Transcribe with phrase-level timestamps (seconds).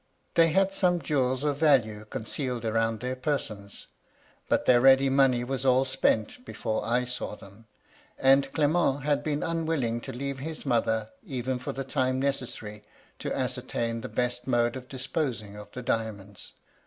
[0.33, 3.85] They had some jewels of value concealed round their persons;
[4.49, 7.67] but their ready money was all spent before I saw them,
[8.17, 12.81] and Clement had been unwilling to leave his mother, even for the time necessary
[13.19, 16.53] to ascertain the best mode of disposing of the diamonds.